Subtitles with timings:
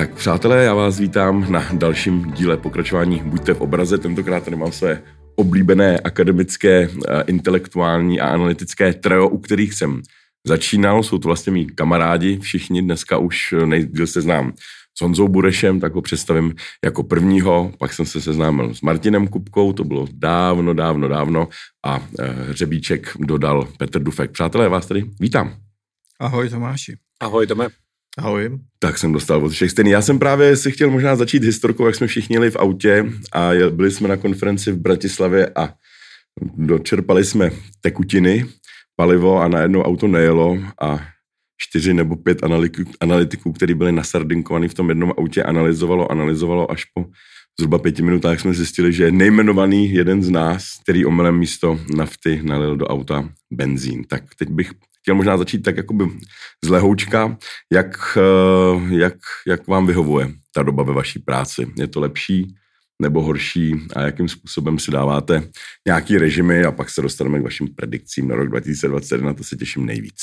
[0.00, 3.98] Tak přátelé, já vás vítám na dalším díle pokračování Buďte v obraze.
[3.98, 5.02] Tentokrát tady mám své
[5.36, 10.02] oblíbené akademické, eh, intelektuální a analytické trio, u kterých jsem
[10.46, 11.02] začínal.
[11.02, 14.52] Jsou to vlastně mý kamarádi, všichni dneska už nejdíl se znám
[14.98, 16.54] s Honzou Burešem, tak ho představím
[16.84, 21.48] jako prvního, pak jsem se seznámil s Martinem Kupkou, to bylo dávno, dávno, dávno
[21.86, 24.30] a e, hřebíček dodal Petr Dufek.
[24.30, 25.54] Přátelé, vás tady vítám.
[26.20, 26.96] Ahoj Tomáši.
[27.20, 27.68] Ahoj Tome.
[28.20, 28.58] Ahoj.
[28.78, 29.90] Tak jsem dostal od všech stejný.
[29.90, 33.50] Já jsem právě si chtěl možná začít historkou, jak jsme všichni jeli v autě a
[33.70, 35.74] byli jsme na konferenci v Bratislavě a
[36.56, 38.46] dočerpali jsme tekutiny,
[38.96, 41.00] palivo a najednou auto nejelo a
[41.58, 46.84] čtyři nebo pět analytiků, analytiků kteří byli nasardinkovaní v tom jednom autě, analyzovalo, analyzovalo až
[46.84, 47.04] po
[47.60, 52.76] zhruba pěti minutách jsme zjistili, že nejmenovaný jeden z nás, který omylem místo nafty nalil
[52.76, 54.04] do auta benzín.
[54.04, 56.04] Tak teď bych chtěl možná začít tak jakoby
[56.64, 57.36] z lehoučka,
[57.72, 61.72] jak, eh, jak, jak vám vyhovuje ta doba ve vaší práci.
[61.76, 62.54] Je to lepší
[63.02, 65.42] nebo horší a jakým způsobem si dáváte
[65.86, 69.86] nějaký režimy a pak se dostaneme k vašim predikcím na rok 2021, to se těším
[69.86, 70.20] nejvíc.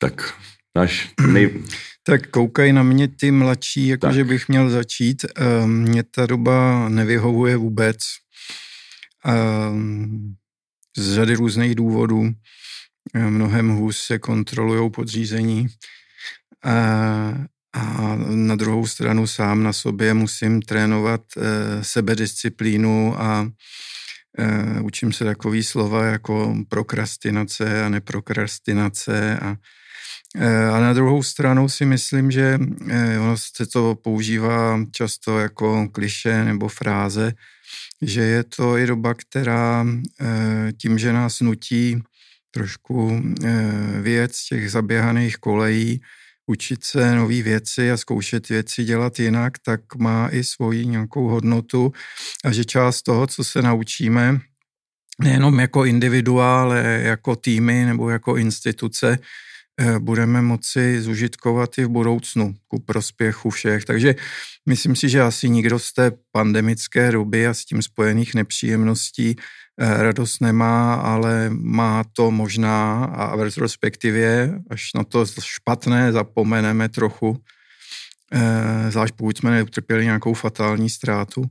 [0.00, 0.34] Tak
[0.76, 1.62] náš nej...
[2.02, 5.24] Tak koukaj na mě ty mladší, jakože bych měl začít.
[5.36, 7.98] Ehm, mně ta doba nevyhovuje vůbec.
[9.24, 10.34] Ehm,
[11.00, 12.30] z řady různých důvodů.
[13.14, 15.66] Ehm, mnohem hůř se kontrolují podřízení.
[16.64, 23.50] A na druhou stranu sám na sobě musím trénovat eh, sebedisciplínu a
[24.38, 29.56] eh, učím se takový slova jako prokrastinace a neprokrastinace a
[30.36, 32.58] Eh, a na druhou stranu si myslím, že
[32.90, 37.32] eh, ono se to používá často jako kliše nebo fráze,
[38.02, 42.02] že je to i doba, která eh, tím, že nás nutí
[42.50, 43.22] trošku
[44.00, 46.02] věc těch zaběhaných kolejí,
[46.46, 51.92] učit se nové věci a zkoušet věci dělat jinak, tak má i svoji nějakou hodnotu.
[52.44, 54.40] A že část toho, co se naučíme,
[55.20, 59.49] nejenom jako individuál, ale jako týmy nebo jako instituce, Eh,
[59.98, 63.84] budeme moci zužitkovat i v budoucnu ku prospěchu všech.
[63.84, 64.14] Takže
[64.68, 70.02] myslím si, že asi nikdo z té pandemické doby a s tím spojených nepříjemností eh,
[70.02, 77.38] radost nemá, ale má to možná a v retrospektivě, až na to špatné zapomeneme trochu,
[78.32, 81.44] eh, zvlášť pokud jsme neutrpěli nějakou fatální ztrátu,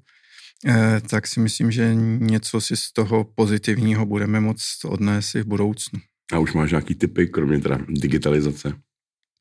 [1.10, 6.00] tak si myslím, že něco si z toho pozitivního budeme moct odnést i v budoucnu.
[6.32, 8.74] A už máš nějaký typy, kromě teda digitalizace?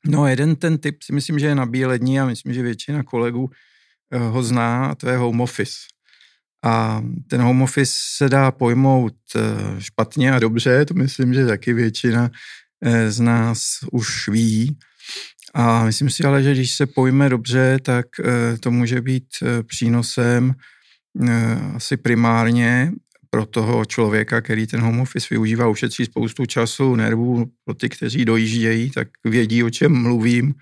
[0.07, 3.49] No jeden ten typ si myslím, že je nabílední a myslím, že většina kolegů
[4.11, 5.77] eh, ho zná to je home office.
[6.63, 9.41] A ten home office se dá pojmout eh,
[9.81, 12.29] špatně a dobře, to myslím, že taky většina
[12.85, 14.77] eh, z nás už ví.
[15.53, 18.05] A myslím si ale, že když se pojme dobře, tak
[18.59, 19.27] to může být
[19.67, 20.53] přínosem
[21.75, 22.91] asi primárně
[23.29, 28.25] pro toho člověka, který ten home office využívá, ušetří spoustu času, nervů, pro ty, kteří
[28.25, 30.53] dojíždějí, tak vědí, o čem mluvím.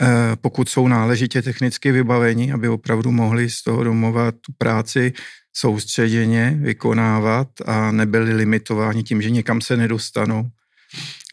[0.00, 5.12] Eh, pokud jsou náležitě technicky vybaveni, aby opravdu mohli z toho domova tu práci
[5.56, 10.50] soustředěně vykonávat a nebyli limitováni tím, že někam se nedostanou,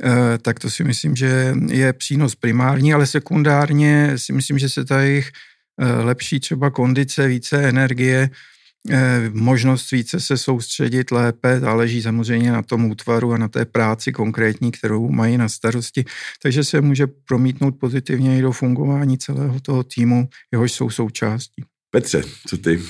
[0.03, 4.85] eh, tak to si myslím, že je přínos primární, ale sekundárně si myslím, že se
[4.85, 5.31] ta jejich
[5.81, 8.29] eh, lepší třeba kondice, více energie
[9.33, 14.71] možnost více se soustředit lépe, záleží samozřejmě na tom útvaru a na té práci konkrétní,
[14.71, 16.05] kterou mají na starosti,
[16.43, 21.63] takže se může promítnout pozitivně i do fungování celého toho týmu, jehož jsou součástí.
[21.91, 22.81] Petře, co ty?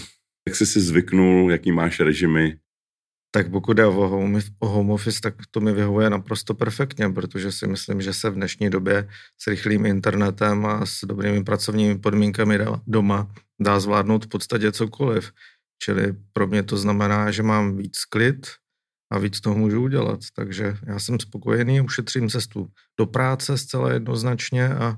[0.48, 2.58] Jak jsi si zvyknul, jaký máš režimy?
[3.34, 7.52] Tak pokud jde o home, o home office, tak to mi vyhovuje naprosto perfektně, protože
[7.52, 12.60] si myslím, že se v dnešní době s rychlým internetem a s dobrými pracovními podmínkami
[12.88, 15.32] doma dá zvládnout v podstatě cokoliv.
[15.84, 18.48] Čili pro mě to znamená, že mám víc klid
[19.12, 20.20] a víc toho můžu udělat.
[20.36, 22.68] Takže já jsem spokojený, ušetřím cestu
[23.00, 24.98] do práce zcela jednoznačně a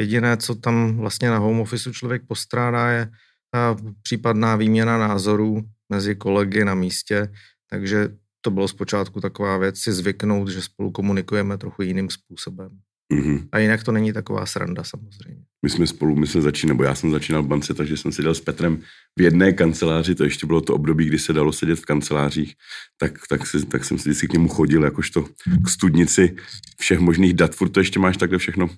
[0.00, 3.10] jediné, co tam vlastně na home office člověk postrádá, je
[3.50, 7.32] ta případná výměna názorů mezi kolegy na místě,
[7.70, 8.08] takže
[8.40, 12.70] to bylo zpočátku taková věc si zvyknout, že spolu komunikujeme trochu jiným způsobem.
[13.12, 13.48] Mm-hmm.
[13.52, 15.44] A jinak to není taková sranda samozřejmě.
[15.62, 18.34] My jsme spolu, my jsme začínali, nebo já jsem začínal v bance, takže jsem seděl
[18.34, 18.82] s Petrem
[19.18, 22.54] v jedné kanceláři, to ještě bylo to období, kdy se dalo sedět v kancelářích,
[22.98, 25.24] tak, tak, si, tak jsem si vždycky k němu chodil, jakožto
[25.64, 26.36] k studnici
[26.80, 27.54] všech možných dat.
[27.54, 28.68] Furt to ještě máš takhle všechno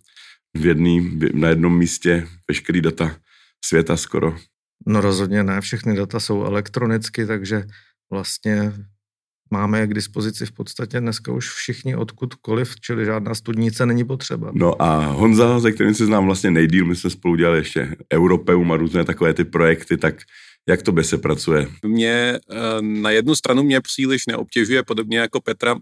[0.57, 3.17] v jedný, na jednom místě, veškerý data
[3.65, 4.37] světa skoro.
[4.87, 7.65] No rozhodně ne, všechny data jsou elektronicky, takže
[8.13, 8.73] vlastně
[9.51, 14.51] máme je k dispozici v podstatě dneska už všichni odkudkoliv, čili žádná studnice není potřeba.
[14.55, 18.73] No a Honza, se kterým se znám vlastně nejdíl, my jsme spolu dělali ještě Europeum
[18.73, 20.15] a různé takové ty projekty, tak
[20.69, 21.69] jak to by se pracuje?
[21.85, 25.77] Mě eh, na jednu stranu mě příliš neobtěžuje, podobně jako Petra,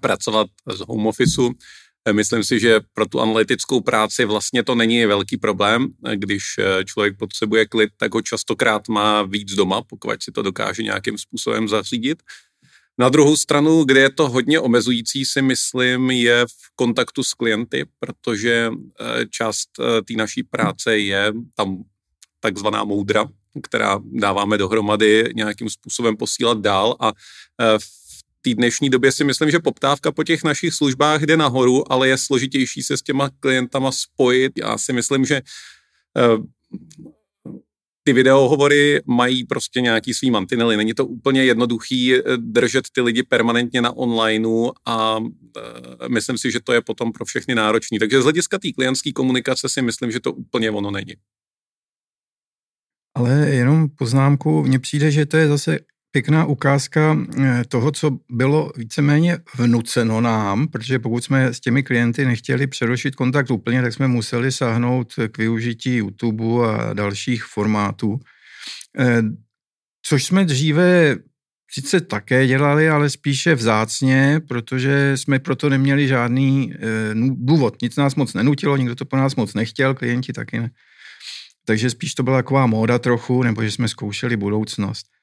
[0.00, 1.52] pracovat z home officeu.
[2.08, 5.88] Eh, myslím si, že pro tu analytickou práci vlastně to není velký problém.
[6.06, 6.42] Eh, když
[6.84, 11.68] člověk potřebuje klid, tak ho častokrát má víc doma, pokud si to dokáže nějakým způsobem
[11.68, 12.22] zařídit.
[12.98, 17.84] Na druhou stranu, kde je to hodně omezující, si myslím, je v kontaktu s klienty,
[17.98, 18.70] protože
[19.30, 19.68] část
[20.08, 21.84] té naší práce je tam
[22.40, 23.26] takzvaná moudra,
[23.62, 29.50] která dáváme dohromady, nějakým způsobem posílat dál a e, v té dnešní době si myslím,
[29.50, 33.92] že poptávka po těch našich službách jde nahoru, ale je složitější se s těma klientama
[33.92, 34.52] spojit.
[34.58, 35.42] Já si myslím, že
[38.04, 40.76] ty videohovory mají prostě nějaký svý mantinely.
[40.76, 45.18] Není to úplně jednoduchý e, držet ty lidi permanentně na onlineu a
[46.08, 47.98] myslím si, že to je potom pro všechny náročný.
[47.98, 51.14] Takže z hlediska té klientské komunikace si myslím, že to úplně ono není.
[53.16, 55.78] Ale jenom poznámku, mně přijde, že to je zase
[56.14, 62.24] pěkná ukázka eh, toho, co bylo víceméně vnuceno nám, protože pokud jsme s těmi klienty
[62.24, 68.20] nechtěli přerušit kontakt úplně, tak jsme museli sáhnout k využití YouTube a dalších formátů.
[68.98, 69.22] Eh,
[70.02, 71.16] což jsme dříve
[71.70, 76.78] sice také dělali, ale spíše vzácně, protože jsme proto neměli žádný eh,
[77.30, 77.82] důvod.
[77.82, 80.70] Nic nás moc nenutilo, nikdo to po nás moc nechtěl, klienti taky ne.
[81.66, 85.13] Takže spíš to byla taková móda trochu, nebo že jsme zkoušeli budoucnost.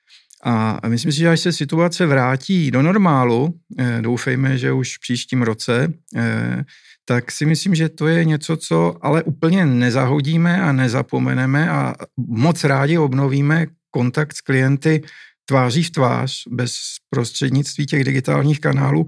[0.43, 4.99] A myslím si, že až se situace vrátí do normálu, eh, doufejme, že už v
[4.99, 6.63] příštím roce, eh,
[7.05, 12.63] tak si myslím, že to je něco, co ale úplně nezahodíme a nezapomeneme a moc
[12.63, 15.01] rádi obnovíme kontakt s klienty
[15.45, 16.73] tváří v tvář, bez
[17.09, 19.05] prostřednictví těch digitálních kanálů,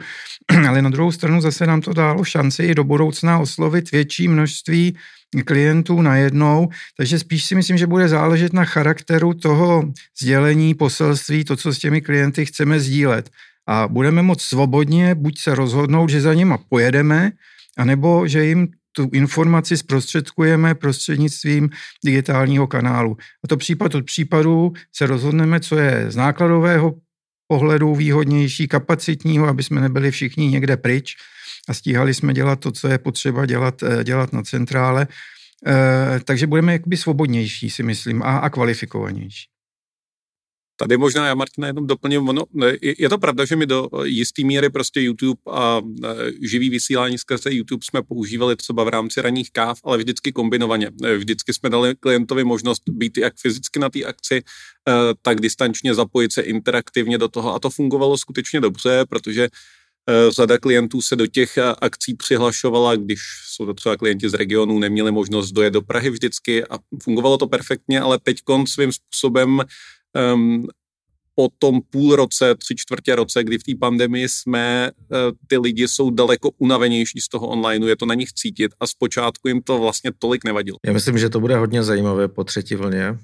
[0.68, 4.98] ale na druhou stranu zase nám to dalo šanci i do budoucna oslovit větší množství
[5.46, 9.84] klientů najednou, takže spíš si myslím, že bude záležet na charakteru toho
[10.22, 13.30] sdělení, poselství, to, co s těmi klienty chceme sdílet.
[13.68, 17.32] A budeme moct svobodně buď se rozhodnout, že za nima pojedeme,
[17.78, 21.70] anebo že jim tu informaci zprostředkujeme prostřednictvím
[22.06, 23.18] digitálního kanálu.
[23.44, 26.94] A to případ od případu se rozhodneme, co je z nákladového
[27.48, 31.16] pohledu výhodnější, kapacitního, aby jsme nebyli všichni někde pryč
[31.70, 35.08] a stíhali jsme dělat to, co je potřeba dělat, eh, dělat na centrále.
[35.68, 39.53] E, takže budeme jakoby svobodnější, si myslím, a, a kvalifikovanější.
[40.84, 42.44] Tady možná já, Martina, jenom doplním, ono,
[42.82, 45.82] je to pravda, že my do jisté míry prostě YouTube a
[46.42, 50.92] živý vysílání skrze YouTube jsme používali třeba v rámci ranních káv, ale vždycky kombinovaně.
[51.18, 56.34] Vždycky jsme dali klientovi možnost být jak fyzicky na té akci, eh, tak distančně zapojit
[56.34, 59.44] se interaktivně do toho a to fungovalo skutečně dobře, protože
[60.10, 64.34] eh, Řada klientů se do těch eh, akcí přihlašovala, když jsou to třeba klienti z
[64.34, 69.62] regionu, neměli možnost dojet do Prahy vždycky a fungovalo to perfektně, ale teď svým způsobem
[70.34, 70.68] um,
[71.36, 75.18] po tom půl roce, tři čtvrtě roce, kdy v té pandemii jsme, uh,
[75.48, 79.48] ty lidi jsou daleko unavenější z toho onlineu, je to na nich cítit a zpočátku
[79.48, 80.78] jim to vlastně tolik nevadilo.
[80.86, 83.18] Já myslím, že to bude hodně zajímavé po třetí vlně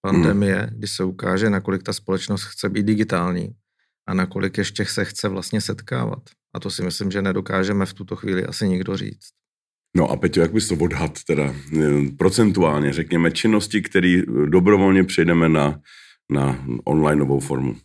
[0.00, 0.78] pandemie, hmm.
[0.78, 3.48] kdy se ukáže, nakolik ta společnost chce být digitální
[4.08, 6.22] a nakolik ještě se chce vlastně setkávat.
[6.54, 9.28] A to si myslím, že nedokážeme v tuto chvíli asi nikdo říct.
[9.96, 11.80] No a Peťo, jak bys to odhad teda eh,
[12.18, 15.80] procentuálně, řekněme, činnosti, které dobrovolně přejdeme na
[16.30, 17.76] na onlineovou formu?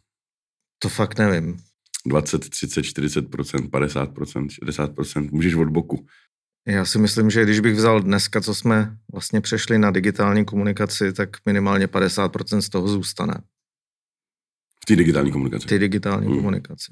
[0.79, 1.57] To fakt nevím.
[2.05, 6.05] 20, 30, 40% 50% 60% můžeš od boku.
[6.67, 11.13] Já si myslím, že když bych vzal dneska, co jsme vlastně přešli na digitální komunikaci,
[11.13, 13.33] tak minimálně 50% z toho zůstane.
[14.83, 15.65] V té digitální komunikaci.
[15.65, 16.35] V té digitální hmm.
[16.35, 16.91] komunikaci.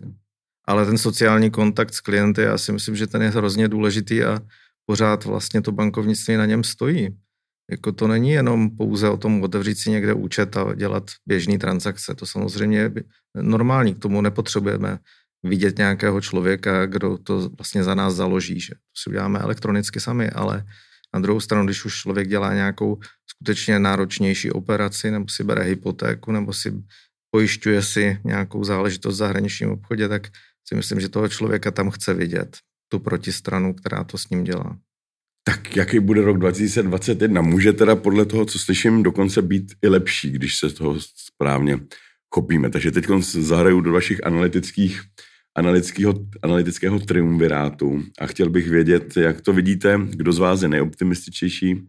[0.66, 4.40] Ale ten sociální kontakt s klienty, já si myslím, že ten je hrozně důležitý a
[4.86, 7.18] pořád vlastně to bankovnictví na něm stojí.
[7.72, 12.16] Jako to není jenom pouze o tom otevřít si někde účet a dělat běžné transakce.
[12.16, 12.92] To samozřejmě je
[13.36, 15.00] normální, k tomu nepotřebujeme
[15.44, 20.30] vidět nějakého člověka, kdo to vlastně za nás založí, že to si uděláme elektronicky sami,
[20.30, 20.66] ale
[21.14, 26.32] na druhou stranu, když už člověk dělá nějakou skutečně náročnější operaci, nebo si bere hypotéku,
[26.32, 26.84] nebo si
[27.32, 30.28] pojišťuje si nějakou záležitost v zahraničním obchodě, tak
[30.68, 34.78] si myslím, že toho člověka tam chce vidět, tu protistranu, která to s ním dělá.
[35.44, 37.42] Tak jaký bude rok 2021?
[37.42, 41.80] Může teda podle toho, co slyším, dokonce být i lepší, když se toho správně
[42.34, 42.70] chopíme.
[42.70, 45.02] Takže teď zahraju do vašich analytických,
[45.56, 51.88] analytického, analytického triumvirátu a chtěl bych vědět, jak to vidíte, kdo z vás je nejoptimističtější.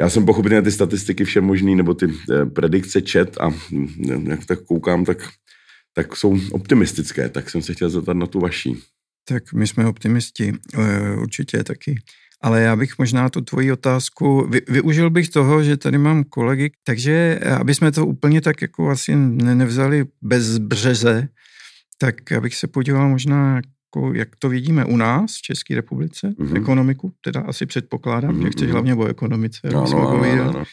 [0.00, 4.44] Já jsem pochopitelně ty statistiky vše možný, nebo ty eh, predikce čet a hm, jak
[4.44, 5.18] tak koukám, tak
[5.96, 7.28] tak jsou optimistické.
[7.28, 8.82] Tak jsem se chtěl zeptat na tu vaší.
[9.24, 12.00] Tak my jsme optimisti, eh, určitě taky.
[12.42, 16.70] Ale já bych možná tu tvoji otázku, vy, využil bych toho, že tady mám kolegy,
[16.84, 21.28] takže aby jsme to úplně tak jako asi nevzali bez březe,
[21.98, 26.56] tak abych se podíval možná, jako, jak to vidíme u nás v České republice, mm-hmm.
[26.56, 28.42] ekonomiku, teda asi předpokládám, mm-hmm.
[28.42, 28.72] že chceš mhm.
[28.72, 30.64] hlavně o ekonomice, no, no, no, no, no.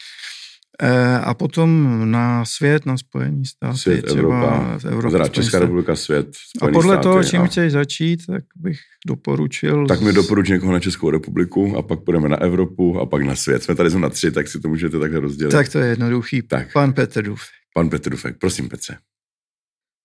[0.82, 3.78] E, a potom na svět, na Spojení státy.
[3.78, 6.26] Svět, třeba Evropa, Evropa teda Česká republika, svět,
[6.56, 7.46] Spojený A podle státy, toho, čím a...
[7.46, 9.86] chceš začít, tak bych doporučil...
[9.86, 13.36] Tak mi doporučí někoho na Českou republiku a pak půjdeme na Evropu a pak na
[13.36, 13.62] svět.
[13.62, 15.52] Jsme tady jsme na tři, tak si to můžete takhle rozdělit.
[15.52, 16.42] Tak to je jednoduchý.
[16.42, 16.72] Tak.
[16.72, 17.48] Pan Petr Dufek.
[17.74, 18.96] Pan Petr Dufek, prosím Petře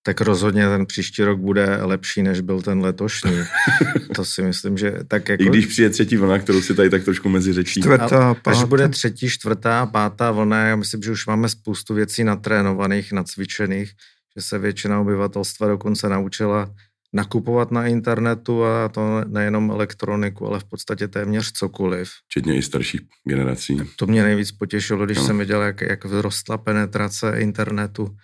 [0.02, 3.38] tak rozhodně ten příští rok bude lepší, než byl ten letošní.
[4.14, 5.42] to si myslím, že tak jako...
[5.42, 7.80] I když přijde třetí vlna, kterou si tady tak trošku mezi řečí.
[7.80, 8.50] Čtvrtá, pátá.
[8.50, 13.92] Až bude třetí, čtvrtá, pátá vlna, já myslím, že už máme spoustu věcí natrénovaných, nacvičených,
[14.36, 16.74] že se většina obyvatelstva dokonce naučila
[17.12, 22.10] nakupovat na internetu a to nejenom elektroniku, ale v podstatě téměř cokoliv.
[22.28, 23.80] Včetně i starších generací.
[23.96, 25.26] To mě nejvíc potěšilo, když ano.
[25.26, 28.16] jsem viděl, jak, jak vzrostla penetrace internetu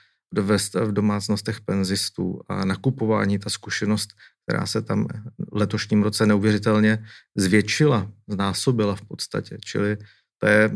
[0.84, 4.10] v domácnostech penzistů a nakupování, ta zkušenost,
[4.42, 5.06] která se tam
[5.52, 7.04] letošním roce neuvěřitelně
[7.36, 9.58] zvětšila, znásobila v podstatě.
[9.64, 9.96] Čili
[10.38, 10.70] to je,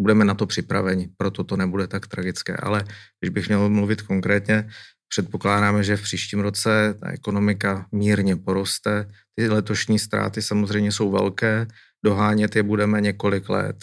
[0.00, 2.56] budeme na to připraveni, proto to nebude tak tragické.
[2.56, 2.84] Ale
[3.20, 4.68] když bych měl mluvit konkrétně,
[5.08, 9.08] předpokládáme, že v příštím roce ta ekonomika mírně poroste.
[9.34, 11.66] Ty letošní ztráty samozřejmě jsou velké,
[12.04, 13.76] dohánět je budeme několik let.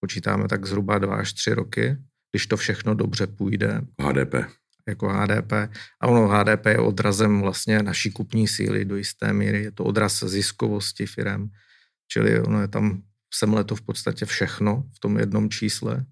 [0.00, 1.96] Počítáme tak zhruba dva až tři roky,
[2.32, 3.80] když to všechno dobře půjde.
[4.00, 4.34] HDP
[4.88, 5.52] jako HDP.
[6.00, 9.62] A ono HDP je odrazem vlastně naší kupní síly do jisté míry.
[9.62, 11.48] Je to odraz ziskovosti firem.
[12.08, 13.02] Čili ono je tam
[13.34, 16.04] semle to v podstatě všechno v tom jednom čísle.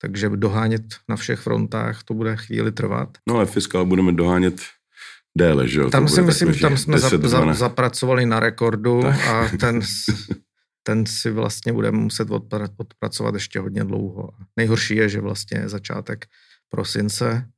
[0.00, 3.18] Takže dohánět na všech frontách to bude chvíli trvat.
[3.28, 4.60] No ale fiskál budeme dohánět
[5.38, 5.90] déle, že jo?
[5.90, 9.26] Tam si myslím, že tam jsme 10, za, za, zapracovali na rekordu tak.
[9.26, 9.80] a ten,
[10.86, 12.28] ten si vlastně budeme muset
[12.76, 14.30] odpracovat ještě hodně dlouho.
[14.56, 16.26] Nejhorší je, že vlastně je začátek
[16.68, 17.48] prosince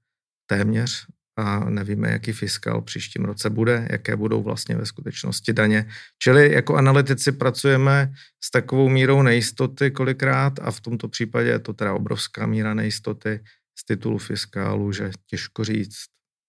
[0.46, 1.06] téměř
[1.38, 5.88] a nevíme, jaký fiskál příštím roce bude, jaké budou vlastně ve skutečnosti daně.
[6.18, 8.12] Čili jako analytici pracujeme
[8.44, 13.40] s takovou mírou nejistoty kolikrát a v tomto případě je to teda obrovská míra nejistoty
[13.78, 16.04] z titulu fiskálu, že těžko říct,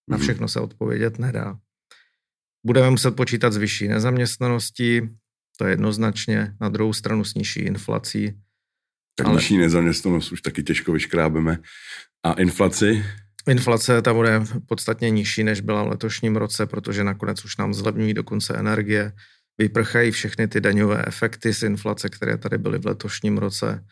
[0.09, 0.23] na mhm.
[0.23, 1.57] všechno se odpovědět nedá.
[2.65, 5.01] Budeme muset počítat s vyšší nezaměstnaností,
[5.57, 8.33] to je jednoznačně, na druhou stranu s nižší inflací.
[9.15, 9.35] Tak ale...
[9.35, 11.59] nižší nezaměstnanost už taky těžko vyškrábeme.
[12.23, 13.05] A inflaci?
[13.47, 18.13] Inflace ta bude podstatně nižší, než byla v letošním roce, protože nakonec už nám zlevňují
[18.13, 19.11] dokonce energie,
[19.57, 23.85] vyprchají všechny ty daňové efekty z inflace, které tady byly v letošním roce.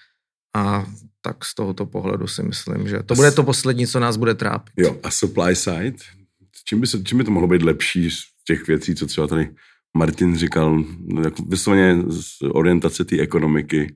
[0.55, 0.85] A
[1.21, 4.73] tak z tohoto pohledu si myslím, že to bude to poslední, co nás bude trápit.
[4.77, 5.97] Jo, a supply side?
[6.65, 9.49] Čím by, se, čím by to mohlo být lepší z těch věcí, co třeba tady
[9.97, 10.83] Martin říkal,
[11.23, 13.95] jako vysloveně z orientace té ekonomiky?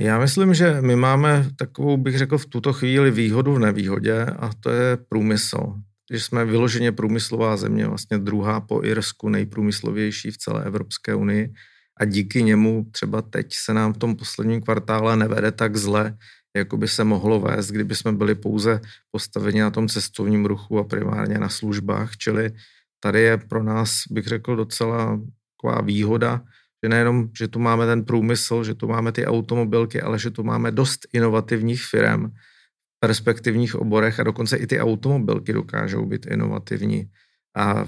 [0.00, 4.50] Já myslím, že my máme takovou, bych řekl, v tuto chvíli výhodu v nevýhodě a
[4.60, 5.74] to je průmysl.
[6.12, 11.52] Že jsme vyloženě průmyslová země, vlastně druhá po Irsku, nejprůmyslovější v celé Evropské unii
[12.00, 16.16] a díky němu třeba teď se nám v tom posledním kvartále nevede tak zle,
[16.56, 18.80] jako by se mohlo vést, kdyby jsme byli pouze
[19.10, 22.50] postaveni na tom cestovním ruchu a primárně na službách, čili
[23.00, 25.20] tady je pro nás, bych řekl, docela
[25.56, 26.40] taková výhoda,
[26.84, 30.42] že nejenom, že tu máme ten průmysl, že tu máme ty automobilky, ale že tu
[30.42, 37.10] máme dost inovativních firm v perspektivních oborech a dokonce i ty automobilky dokážou být inovativní.
[37.56, 37.86] A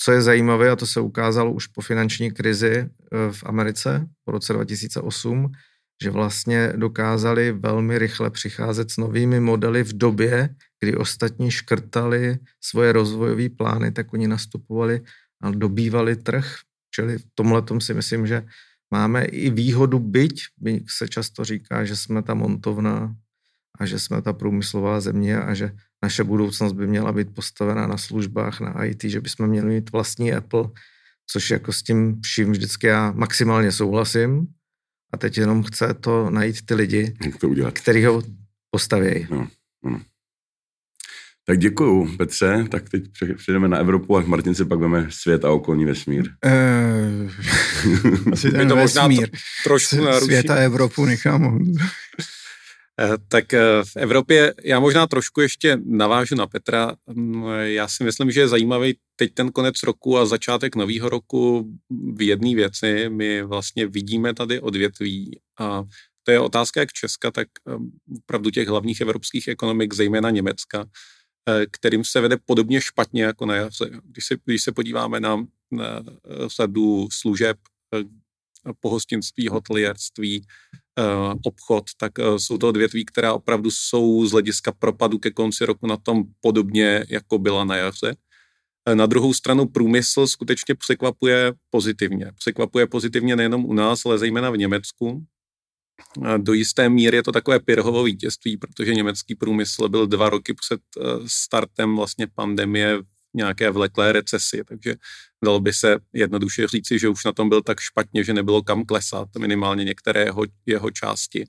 [0.00, 2.88] co je zajímavé, a to se ukázalo už po finanční krizi eh,
[3.32, 5.52] v Americe v roce 2008,
[6.02, 10.48] že vlastně dokázali velmi rychle přicházet s novými modely v době,
[10.84, 15.00] kdy ostatní škrtali svoje rozvojové plány, tak oni nastupovali
[15.42, 16.46] a dobývali trh
[16.94, 18.46] Čili v tomhle si myslím, že
[18.90, 20.44] máme i výhodu, byť
[20.88, 23.16] se často říká, že jsme ta montovna
[23.78, 27.98] a že jsme ta průmyslová země a že naše budoucnost by měla být postavena na
[27.98, 30.70] službách, na IT, že bychom měli mít vlastní Apple,
[31.26, 34.46] což jako s tím vším vždycky já maximálně souhlasím
[35.12, 37.74] a teď jenom chce to najít ty lidi, Jak to udělat?
[37.74, 38.22] který ho
[38.70, 39.26] postavějí.
[39.30, 39.48] No,
[39.84, 40.00] no.
[41.46, 42.64] Tak děkuju, Petře.
[42.70, 43.02] Tak teď
[43.36, 46.30] přejdeme na Evropu a Martin si pak veme svět a okolní vesmír.
[46.46, 49.30] Uh, asi ten to vesmír.
[49.30, 50.24] To trošku naruší.
[50.24, 51.58] Svět a Evropu nechám.
[53.00, 56.96] Eh, tak eh, v Evropě já možná trošku ještě navážu na Petra.
[57.14, 61.70] Mm, já si myslím, že je zajímavý teď ten konec roku a začátek nového roku
[62.14, 63.08] v jedné věci.
[63.08, 65.82] My vlastně vidíme tady odvětví a
[66.22, 67.48] to je otázka jak Česka, tak
[68.18, 70.84] opravdu těch hlavních evropských ekonomik, zejména Německa,
[71.70, 73.90] kterým se vede podobně špatně jako na jaře.
[74.04, 76.02] Když se, když se podíváme na, na
[76.48, 77.56] sadu služeb,
[78.80, 80.46] pohostinství, hotelierství,
[81.44, 85.96] obchod, tak jsou to odvětví, která opravdu jsou z hlediska propadu ke konci roku na
[85.96, 88.16] tom podobně, jako byla na jaře.
[88.94, 92.32] Na druhou stranu průmysl skutečně překvapuje pozitivně.
[92.38, 95.24] Překvapuje pozitivně nejenom u nás, ale zejména v Německu.
[96.38, 100.80] Do jisté míry je to takové Pirhovo vítězství, protože německý průmysl byl dva roky před
[100.98, 103.04] eh, startem vlastně pandemie v
[103.34, 104.94] nějaké vleklé recesi, takže
[105.44, 108.84] dalo by se jednoduše říci, že už na tom byl tak špatně, že nebylo kam
[108.84, 111.44] klesat, minimálně některé jeho, jeho části.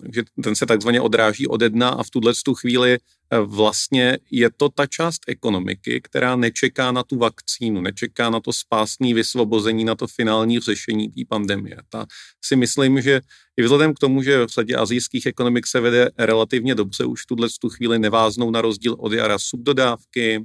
[0.00, 4.50] Takže ten se takzvaně odráží ode dna a v tuhle tu chvíli eh, vlastně je
[4.56, 9.94] to ta část ekonomiky, která nečeká na tu vakcínu, nečeká na to spásné vysvobození, na
[9.94, 11.76] to finální řešení té pandemie.
[11.88, 12.06] Ta
[12.44, 13.20] si myslím, že
[13.56, 17.26] i vzhledem k tomu, že v řadě azijských ekonomik se vede relativně dobře, už v
[17.26, 20.44] tuhle tu chvíli neváznou na rozdíl od jara subdodávky,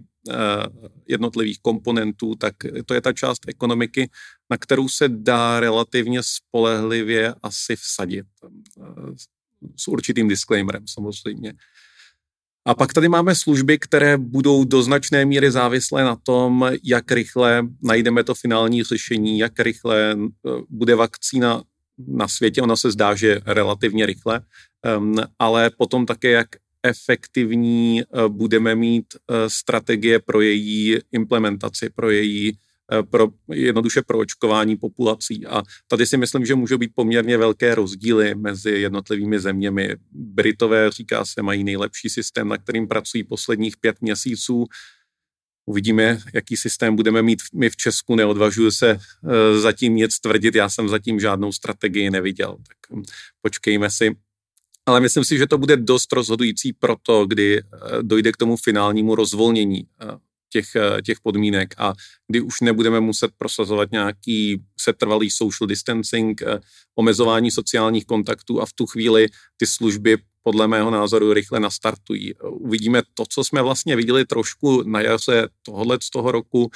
[1.07, 2.55] jednotlivých komponentů, tak
[2.85, 4.09] to je ta část ekonomiky,
[4.49, 8.25] na kterou se dá relativně spolehlivě asi vsadit.
[8.45, 9.11] Eh,
[9.75, 11.53] s určitým disclaimerem samozřejmě.
[12.65, 17.63] A pak tady máme služby, které budou do značné míry závislé na tom, jak rychle
[17.83, 21.63] najdeme to finální řešení, jak rychle eh, bude vakcína
[22.07, 22.61] na světě.
[22.61, 24.41] Ona se zdá, že relativně rychle,
[24.83, 26.47] ehm, ale potom také, jak
[26.87, 32.57] efektivní eh, budeme mít eh, strategie pro její implementaci, pro její
[32.91, 35.45] eh, pro, jednoduše pro očkování populací.
[35.45, 39.95] A tady si myslím, že můžou být poměrně velké rozdíly mezi jednotlivými zeměmi.
[40.11, 44.65] Britové, říká se, mají nejlepší systém, na kterým pracují posledních pět měsíců.
[45.65, 48.15] Uvidíme, jaký systém budeme mít my v Česku.
[48.15, 48.99] Neodvažuji se
[49.59, 52.57] zatím nic tvrdit, já jsem zatím žádnou strategii neviděl.
[52.67, 53.03] Tak hm,
[53.41, 54.15] počkejme si
[54.87, 57.63] ale myslím si, že to bude dost rozhodující pro to, kdy eh,
[58.01, 60.05] dojde k tomu finálnímu rozvolnění eh,
[60.49, 61.93] těch, eh, těch podmínek a
[62.27, 66.41] kdy už nebudeme muset prosazovat nějaký setrvalý social distancing,
[66.95, 72.33] omezování sociálních kontaktů a v tu chvíli ty služby podle mého názoru rychle nastartují.
[72.43, 76.69] Uvidíme to, co jsme vlastně viděli trošku na jaře tohohle z toho roku,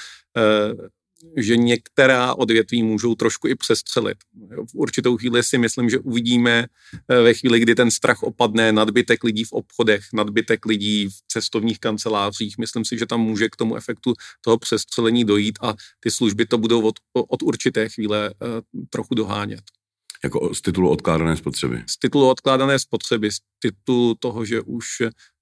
[1.36, 4.18] že některá odvětví můžou trošku i přestřelit.
[4.50, 6.66] V určitou chvíli si myslím, že uvidíme
[7.08, 11.78] eh, ve chvíli, kdy ten strach opadne, nadbytek lidí v obchodech, nadbytek lidí v cestovních
[11.78, 12.58] kancelářích.
[12.58, 16.58] Myslím si, že tam může k tomu efektu toho přestřelení dojít a ty služby to
[16.58, 19.62] budou od, od určité chvíle uh, trochu dohánět.
[20.24, 21.82] Jako z titulu odkládané spotřeby.
[21.86, 24.86] Z titulu odkládané spotřeby, z titulu toho, že už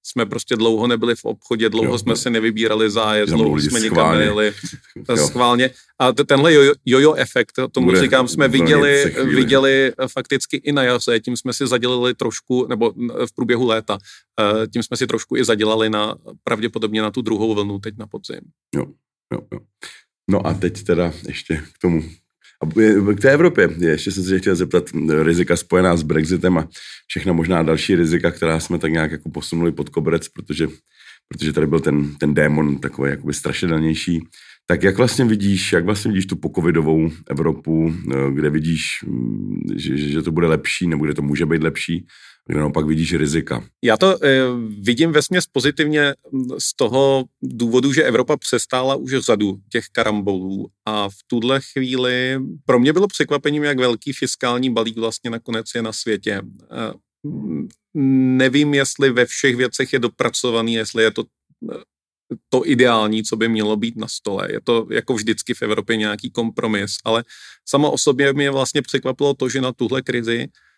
[0.02, 4.18] jsme prostě dlouho nebyli v obchodě, dlouho jo, jsme se nevybírali zájezd, dlouho jsme nikam
[4.18, 4.52] nejeli
[5.16, 5.70] schválně.
[5.98, 6.54] A tenhle
[6.86, 11.66] jojo efekt, tomu Bude říkám, jsme viděli, viděli fakticky i na jaře, tím jsme si
[11.66, 12.92] zadělili trošku, nebo
[13.26, 13.98] v průběhu léta,
[14.40, 18.06] eh, tím jsme si trošku i zadělali na pravděpodobně na tu druhou vlnu teď na
[18.06, 18.40] podzim.
[18.74, 18.86] Jo,
[19.32, 19.60] jo, jo.
[20.30, 22.02] No a teď teda ještě k tomu
[23.14, 24.84] k té Evropě, ještě jsem se chtěl zeptat,
[25.22, 26.68] rizika spojená s Brexitem a
[27.06, 30.68] všechna možná další rizika, která jsme tak nějak jako posunuli pod koberec, protože,
[31.28, 34.20] protože tady byl ten, ten démon takový jakoby strašidelnější.
[34.66, 37.94] Tak jak vlastně vidíš, jak vlastně vidíš tu pokovidovou Evropu,
[38.34, 39.04] kde vidíš,
[39.76, 42.06] že, že to bude lepší, nebo kde to může být lepší,
[42.50, 43.64] kde naopak vidíš rizika?
[43.84, 44.40] Já to e,
[44.80, 46.14] vidím vesměs pozitivně
[46.58, 52.78] z toho důvodu, že Evropa přestála už řadu těch karambolů a v tuhle chvíli pro
[52.78, 56.32] mě bylo překvapením, jak velký fiskální balík vlastně nakonec je na světě.
[56.32, 56.42] E,
[58.36, 61.24] nevím, jestli ve všech věcech je dopracovaný, jestli je to
[62.48, 64.48] to ideální, co by mělo být na stole.
[64.52, 67.24] Je to jako vždycky v Evropě nějaký kompromis, ale
[67.68, 70.69] samo o sobě mě vlastně překvapilo to, že na tuhle krizi Eh,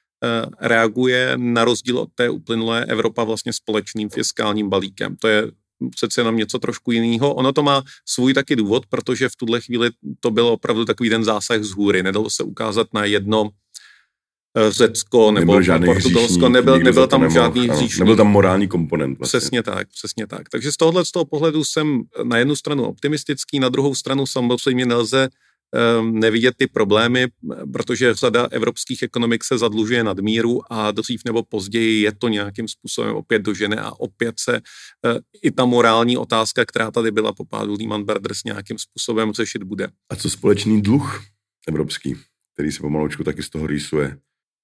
[0.60, 5.16] reaguje na rozdíl od té uplynulé Evropa vlastně společným fiskálním balíkem.
[5.16, 5.50] To je
[5.90, 7.34] přece jenom něco trošku jiného.
[7.34, 11.24] Ono to má svůj taky důvod, protože v tuhle chvíli to byl opravdu takový ten
[11.24, 12.02] zásah z hůry.
[12.02, 13.50] Nedalo se ukázat na jedno
[14.56, 17.98] eh, Řecko nebo nebyl Portugalsko, nebyl, nebyl tam nemohl, žádný hříšník.
[17.98, 19.18] Nebyl tam morální komponent.
[19.18, 19.38] Vlastně.
[19.40, 20.48] Přesně tak, přesně tak.
[20.48, 24.86] Takže z tohohle z toho pohledu jsem na jednu stranu optimistický, na druhou stranu samozřejmě
[24.86, 25.28] nelze
[26.02, 27.26] nevidět ty problémy,
[27.72, 32.68] protože řada evropských ekonomik se zadlužuje nad míru a dřív nebo později je to nějakým
[32.68, 37.44] způsobem opět dožene a opět se eh, i ta morální otázka, která tady byla po
[37.44, 39.88] pádu Lehman Brothers nějakým způsobem řešit bude.
[40.10, 41.24] A co společný dluh
[41.68, 42.16] evropský,
[42.54, 44.16] který se pomaloučku taky z toho rýsuje?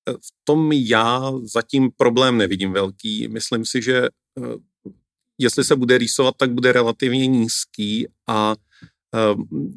[0.09, 3.29] Eh, v tom já zatím problém nevidím velký.
[3.29, 4.57] Myslím si, že eh,
[5.39, 8.55] jestli se bude rýsovat, tak bude relativně nízký a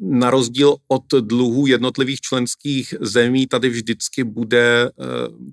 [0.00, 4.90] na rozdíl od dluhů jednotlivých členských zemí, tady vždycky bude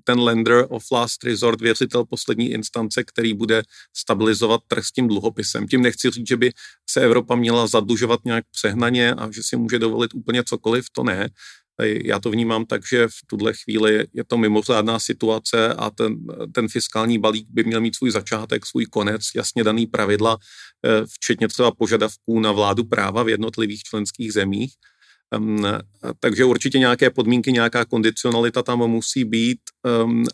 [0.04, 3.62] ten lender of last resort, věřitel poslední instance, který bude
[3.96, 5.66] stabilizovat trh s tím dluhopisem.
[5.68, 6.52] Tím nechci říct, že by
[6.90, 11.28] se Evropa měla zadlužovat nějak přehnaně a že si může dovolit úplně cokoliv, to ne.
[11.82, 16.16] Já to vnímám tak, že v tuhle chvíli je to mimořádná situace a ten,
[16.52, 20.38] ten fiskální balík by měl mít svůj začátek, svůj konec, jasně daný pravidla,
[20.86, 24.72] eh, včetně třeba požadavků na vládu práva v jednotlivých členských zemích.
[26.20, 29.60] Takže určitě nějaké podmínky, nějaká kondicionalita tam musí být.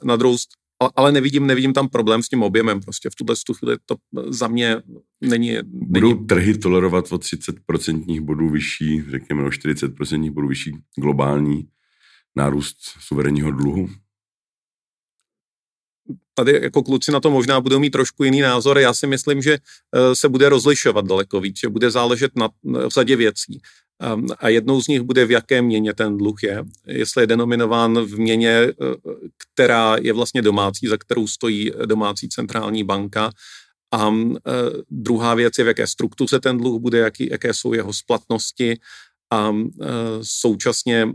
[0.05, 0.37] Na druhou
[0.97, 2.81] ale nevidím, nevidím tam problém s tím objemem.
[2.81, 3.97] Prostě v tuhle chvíli to
[4.29, 4.77] za mě
[5.21, 5.53] není...
[5.53, 5.59] není...
[5.65, 11.69] Budou trhy tolerovat o 30% bodů vyšší, řekněme o 40% bodů vyšší globální
[12.37, 13.89] nárůst suverénního dluhu?
[16.35, 18.79] Tady jako kluci na to možná budou mít trošku jiný názor.
[18.79, 22.49] Já si myslím, že eh, se bude rozlišovat daleko víc, že bude záležet na
[22.89, 23.61] řadě věcí.
[24.03, 26.65] Ehm, a jednou z nich bude, v jaké měně ten dluh je.
[26.87, 28.75] Jestli je denominován v měně, eh,
[29.55, 33.31] která je vlastně domácí, za kterou stojí domácí centrální banka.
[33.93, 34.51] A eh,
[34.91, 38.77] druhá věc je, v jaké struktuře ten dluh bude, jaký, jaké jsou jeho splatnosti
[39.31, 39.89] a e,
[40.23, 41.09] současně e,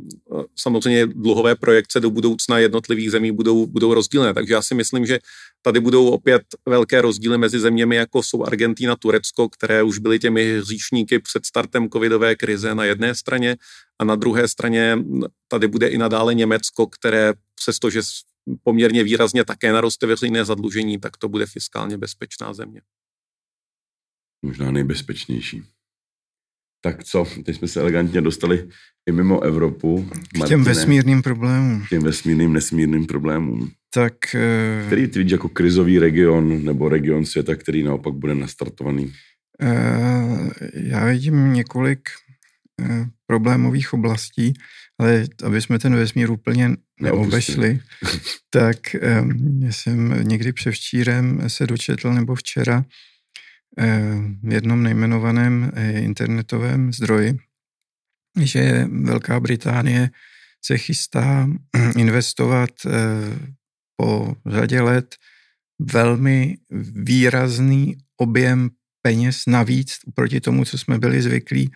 [0.56, 4.34] samozřejmě dluhové projekce do budoucna jednotlivých zemí budou, budou rozdílné.
[4.34, 5.20] Takže já si myslím, že
[5.62, 10.60] tady budou opět velké rozdíly mezi zeměmi, jako jsou Argentina, Turecko, které už byly těmi
[10.60, 13.58] hříšníky před startem covidové krize na jedné straně
[14.00, 14.98] a na druhé straně
[15.48, 18.02] tady bude i nadále Německo, které přestože
[18.64, 22.82] poměrně výrazně také naroste veřejné zadlužení, tak to bude fiskálně bezpečná země.
[24.42, 25.64] Možná nejbezpečnější.
[26.84, 28.68] Tak co, teď jsme se elegantně dostali
[29.10, 30.10] i mimo Evropu.
[30.44, 31.84] K těm vesmírným problémům.
[31.86, 33.72] K těm vesmírným, nesmírným problémům.
[33.94, 34.14] Tak...
[34.36, 39.14] Uh, který ty vidíš jako krizový region nebo region světa, který naopak bude nastartovaný?
[39.64, 42.10] Uh, já vidím několik
[42.82, 44.54] uh, problémových oblastí,
[45.00, 47.80] ale aby jsme ten vesmír úplně neobešli,
[48.50, 48.78] tak
[49.70, 52.86] jsem někdy převčírem se dočetl, nebo včera,
[54.44, 57.38] jednom nejmenovaném eh, internetovém zdroji,
[58.42, 60.10] že Velká Británie
[60.66, 61.48] se chystá
[61.98, 62.92] investovat eh,
[63.96, 65.16] po řadě let
[65.92, 66.58] velmi
[66.96, 68.70] výrazný objem
[69.02, 71.72] peněz navíc proti tomu, co jsme byli zvyklí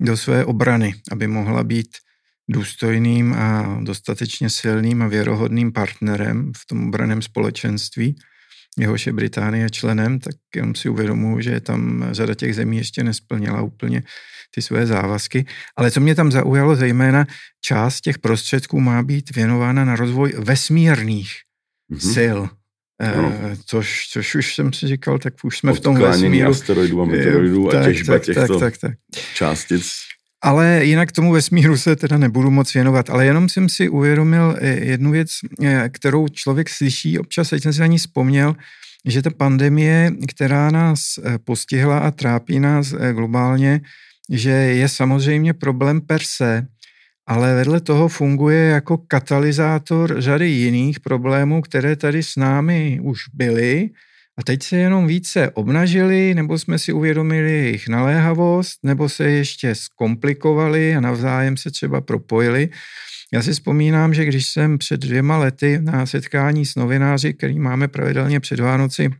[0.00, 1.96] do své obrany, aby mohla být
[2.48, 8.16] důstojným a dostatečně silným a věrohodným partnerem v tom obraném společenství
[8.78, 13.62] jehož je Británie členem, tak jenom si uvědomuji, že tam řada těch zemí ještě nesplnila
[13.62, 14.02] úplně
[14.54, 15.46] ty své závazky.
[15.76, 17.26] Ale co mě tam zaujalo, zejména
[17.60, 21.32] část těch prostředků má být věnována na rozvoj vesmírných
[21.92, 22.12] mm-hmm.
[22.14, 22.38] sil.
[23.16, 23.32] No.
[23.32, 26.50] E, což, což už jsem si říkal, tak už jsme v tom vesmíru.
[26.50, 29.20] asteroidů a meteoroidů a těžba tak, těchto tak, tak, tak.
[29.34, 29.92] částic.
[30.42, 34.68] Ale jinak tomu vesmíru se teda nebudu moc věnovat, ale jenom jsem si uvědomil eh,
[34.68, 35.30] jednu věc,
[35.62, 38.56] eh, kterou člověk slyší občas, teď jsem si na ní vzpomněl,
[39.04, 43.80] že ta pandemie, která nás eh, postihla a trápí nás globálně,
[44.30, 46.66] že je samozřejmě problém per se,
[47.26, 53.90] ale vedle toho funguje jako katalyzátor řady jiných problémů, které tady s námi už byly
[54.38, 59.74] a teď se jenom více obnažili, nebo jsme si uvědomili jejich naléhavost, nebo se ještě
[59.74, 62.68] zkomplikovali a navzájem se třeba propojili.
[63.32, 67.88] Já si vzpomínám, že když jsem před dvěma lety na setkání s novináři, který máme
[67.88, 69.10] pravidelně před Vánoci,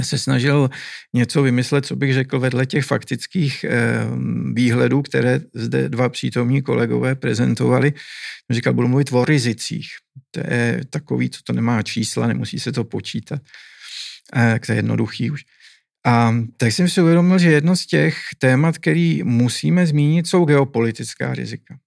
[0.00, 0.70] se snažil
[1.14, 3.70] něco vymyslet, co bych řekl vedle těch faktických eh,
[4.52, 7.92] výhledů, které zde dva přítomní kolegové prezentovali.
[8.50, 9.88] Říkal, budu mluvit o rizicích.
[10.30, 13.40] To je takový, co to nemá čísla, nemusí se to počítat
[14.32, 15.44] tak to je jednoduchý už.
[16.06, 21.34] A tak jsem si uvědomil, že jedno z těch témat, který musíme zmínit, jsou geopolitická
[21.34, 21.78] rizika.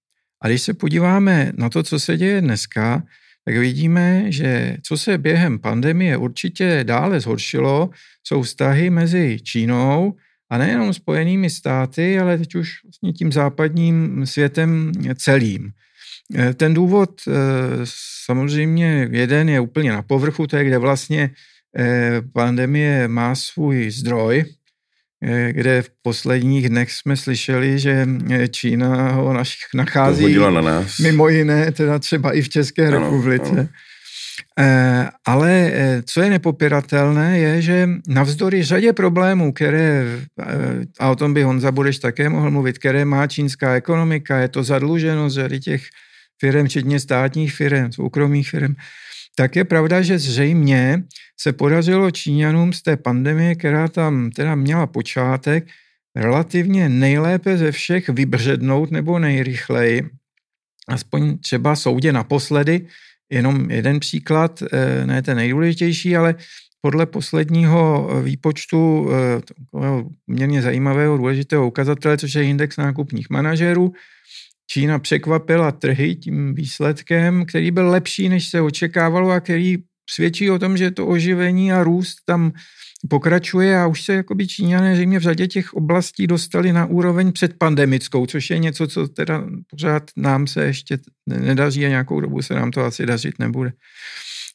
[0.42, 3.02] A když se podíváme na to, co se děje dneska,
[3.44, 7.90] tak vidíme, že co se během pandemie určitě dále zhoršilo,
[8.24, 10.16] jsou vztahy mezi Čínou
[10.50, 15.72] a nejenom spojenými státy, ale teď už vlastně tím západním světem celým.
[16.54, 17.32] Ten důvod eh,
[18.24, 21.53] samozřejmě jeden je úplně na povrchu, to je, kde vlastně Eh,
[22.32, 24.44] pandemie má svůj zdroj,
[25.24, 29.34] eh, kde v posledních dnech jsme slyšeli, že eh, Čína ho
[29.74, 30.98] nachází na nás.
[30.98, 33.50] mimo jiné, teda třeba i v České ano, republice.
[33.50, 33.68] Ano.
[35.26, 35.72] Ale
[36.04, 40.04] co je nepopiratelné, je, že navzdory řadě problémů, které,
[41.00, 44.62] a o tom by Honza Budeš také mohl mluvit, které má čínská ekonomika, je to
[44.62, 45.82] zadluženost řady těch
[46.40, 48.74] firm, včetně státních firm, soukromých firm,
[49.34, 51.02] tak je pravda, že zřejmě
[51.40, 55.66] se podařilo Číňanům z té pandemie, která tam teda měla počátek,
[56.16, 60.02] relativně nejlépe ze všech vybřednout nebo nejrychleji,
[60.88, 62.86] aspoň třeba soudě naposledy,
[63.30, 66.34] jenom jeden příklad, eh, ne ten nejdůležitější, ale
[66.80, 69.08] podle posledního výpočtu
[69.58, 73.92] takového poměrně zajímavého, důležitého ukazatele, což je index nákupních manažerů,
[74.66, 79.76] Čína překvapila trhy tím výsledkem, který byl lepší, než se očekávalo a který
[80.10, 82.52] svědčí o tom, že to oživení a růst tam
[83.08, 88.26] pokračuje a už se jakoby Číňané zřejmě v řadě těch oblastí dostali na úroveň předpandemickou,
[88.26, 92.70] což je něco, co teda pořád nám se ještě nedaří a nějakou dobu se nám
[92.70, 93.72] to asi dařit nebude.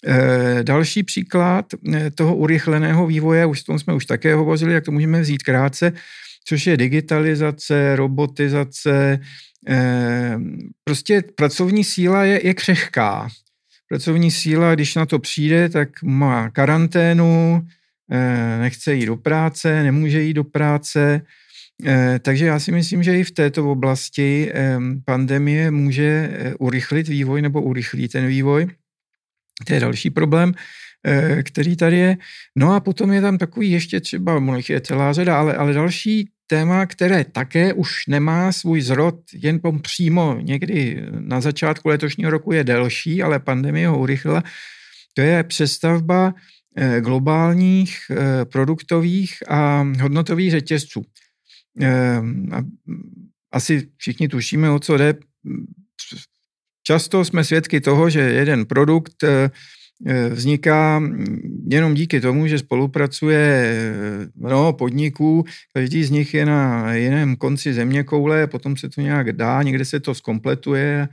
[0.07, 4.91] E, další příklad e, toho urychleného vývoje, už tom jsme už také hovořili, jak to
[4.91, 5.93] můžeme vzít krátce,
[6.45, 9.19] což je digitalizace, robotizace,
[10.83, 13.29] prostě pracovní síla je, je křehká.
[13.89, 17.67] Pracovní síla, když na to přijde, tak má karanténu,
[18.11, 21.21] Eh, nechce jít do práce, nemůže jít do práce.
[21.85, 24.51] Eh, takže já si myslím, že i v této oblasti
[25.05, 28.67] pandemie může eh, urychlit vývoj nebo urychlí ten vývoj.
[29.67, 30.53] To je další problém,
[31.43, 32.17] který tady je.
[32.55, 36.29] No a potom je tam takový ještě třeba, možná je celá řada, ale, ale další
[36.49, 42.63] téma, které také už nemá svůj zrod jen přímo někdy na začátku letošního roku je
[42.63, 44.43] delší, ale pandemie ho urychlila,
[45.13, 46.33] to je přestavba
[46.81, 51.01] Eh, globálních eh, produktových a hodnotových řetězců.
[51.81, 52.21] Eh,
[53.51, 55.13] asi všichni tušíme, o co jde.
[56.83, 59.23] Často jsme svědky toho, že jeden produkt
[60.29, 61.03] vzniká
[61.67, 63.73] jenom díky tomu, že spolupracuje
[64.35, 69.31] mnoho podniků, každý z nich je na jiném konci země koule, potom se to nějak
[69.31, 71.07] dá, někde se to zkompletuje,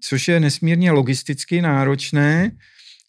[0.00, 2.50] což je nesmírně logisticky náročné.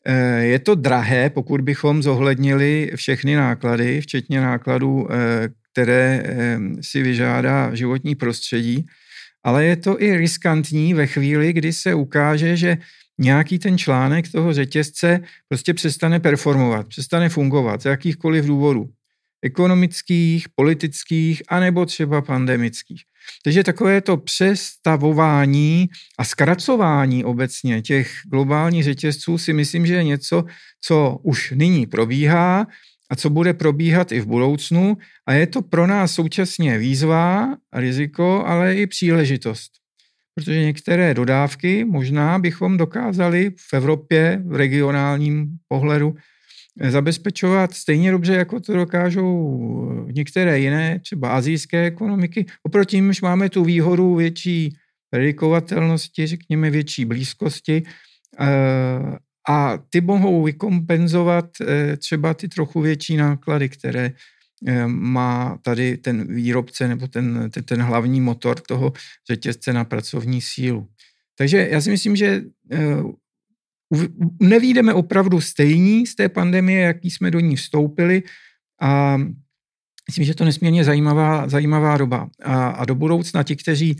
[0.09, 7.01] Eh, je to drahé, pokud bychom zohlednili všechny náklady, včetně nákladů, eh, které eh, si
[7.01, 8.85] vyžádá životní prostředí,
[9.43, 12.77] ale je to i riskantní ve chvíli, kdy se ukáže, že
[13.19, 18.89] nějaký ten článek toho řetězce prostě přestane performovat, přestane fungovat z jakýchkoliv důvodů.
[19.41, 23.01] Ekonomických, politických, anebo třeba pandemických.
[23.43, 30.43] Takže takové to přestavování a zkracování obecně těch globálních řetězců si myslím, že je něco,
[30.81, 32.67] co už nyní probíhá
[33.09, 38.43] a co bude probíhat i v budoucnu a je to pro nás současně výzva, riziko,
[38.45, 39.71] ale i příležitost.
[40.37, 46.15] Protože některé dodávky možná bychom dokázali v Evropě v regionálním pohledu
[46.89, 49.59] zabezpečovat stejně dobře, jako to dokážou
[50.11, 52.45] některé jiné, třeba azijské ekonomiky.
[52.63, 54.77] Oproti nímž máme tu výhodu větší
[55.09, 57.83] predikovatelnosti, řekněme větší blízkosti
[58.39, 58.47] eh,
[59.49, 64.13] a ty mohou vykompenzovat eh, třeba ty trochu větší náklady, které eh,
[64.87, 68.93] má tady ten výrobce nebo ten, ten, ten hlavní motor toho
[69.27, 70.87] řetězce na pracovní sílu.
[71.37, 72.41] Takže já si myslím, že
[74.41, 78.23] nevídeme opravdu stejní z té pandemie, jaký jsme do ní vstoupili
[78.81, 79.17] a
[80.07, 82.29] myslím, že to nesmírně zajímavá, zajímavá doba.
[82.43, 83.97] A, a do budoucna ti, kteří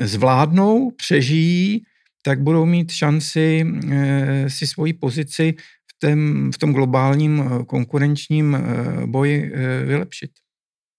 [0.00, 1.82] zvládnou, přežijí,
[2.22, 5.54] tak budou mít šanci e, si svoji pozici
[6.02, 8.60] tém, v tom globálním eh, konkurenčním e,
[9.06, 10.30] boji e, vylepšit.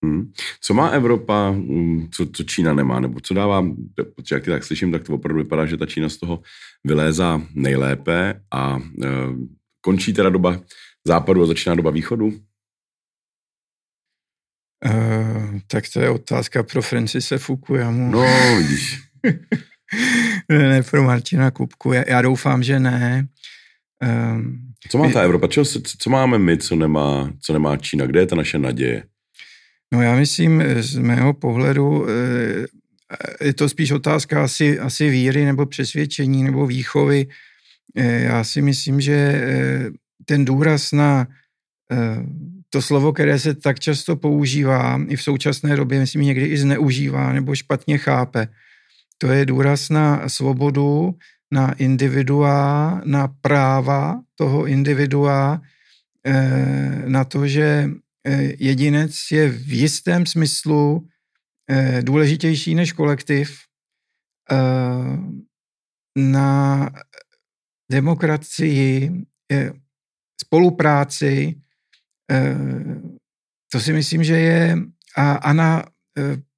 [0.05, 0.31] Hmm.
[0.61, 4.91] Co má Evropa, hmm, co, co Čína nemá, nebo co dává, protože jak tak slyším,
[4.91, 6.41] tak to opravdu vypadá, že ta Čína z toho
[6.83, 9.07] vylézá nejlépe a e,
[9.81, 10.59] končí teda doba
[11.07, 12.33] západu a začíná doba východu?
[14.85, 18.11] Uh, tak to je otázka pro Francise Fukuyamu.
[18.11, 18.25] No,
[18.57, 19.01] vidíš.
[20.49, 21.93] ne pro Martina Kupku.
[21.93, 23.27] Já, já doufám, že ne.
[24.03, 25.47] Um, co má ta Evropa?
[25.47, 25.63] Co,
[25.97, 28.05] co máme my, co nemá, co nemá Čína?
[28.05, 29.03] Kde je ta naše naděje?
[29.93, 35.45] No já myslím, eh, z mého pohledu eh, je to spíš otázka asi, asi víry
[35.45, 37.27] nebo přesvědčení nebo výchovy.
[37.95, 39.41] Eh, já si myslím, že
[40.25, 41.27] ten důraz na
[42.69, 47.33] to slovo, které se tak často používá i v současné době, myslím, někdy i zneužívá
[47.33, 48.47] nebo špatně chápe,
[49.17, 51.15] to je důraz na svobodu,
[51.53, 55.61] na individua, na práva toho individua,
[57.05, 57.93] na to, že
[58.27, 61.07] Eh, jedinec je v jistém smyslu
[61.69, 63.57] eh, důležitější než kolektiv
[64.51, 65.17] eh,
[66.17, 66.89] na
[67.91, 69.11] demokracii,
[70.41, 71.61] spolupráci,
[73.71, 74.77] to si myslím, že je
[75.15, 75.85] a na